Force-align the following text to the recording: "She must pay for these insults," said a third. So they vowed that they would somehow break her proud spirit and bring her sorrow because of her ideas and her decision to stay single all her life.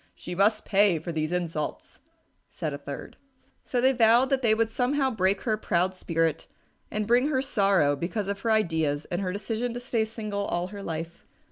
"She 0.15 0.33
must 0.33 0.65
pay 0.65 0.97
for 0.97 1.11
these 1.11 1.31
insults," 1.31 1.99
said 2.49 2.73
a 2.73 2.79
third. 2.79 3.17
So 3.65 3.79
they 3.79 3.91
vowed 3.91 4.31
that 4.31 4.41
they 4.41 4.55
would 4.55 4.71
somehow 4.71 5.11
break 5.11 5.41
her 5.41 5.57
proud 5.57 5.93
spirit 5.93 6.47
and 6.89 7.05
bring 7.05 7.27
her 7.27 7.43
sorrow 7.43 7.95
because 7.95 8.27
of 8.27 8.39
her 8.39 8.49
ideas 8.49 9.05
and 9.11 9.21
her 9.21 9.31
decision 9.31 9.75
to 9.75 9.79
stay 9.79 10.03
single 10.03 10.45
all 10.45 10.69
her 10.69 10.81
life. 10.81 11.23